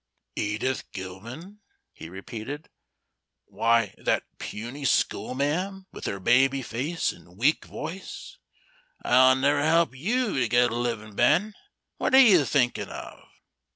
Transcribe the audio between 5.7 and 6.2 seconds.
with her